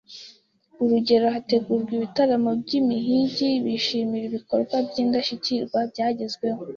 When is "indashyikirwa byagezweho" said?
5.03-6.61